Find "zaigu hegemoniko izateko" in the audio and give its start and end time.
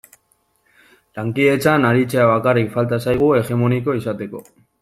3.07-4.47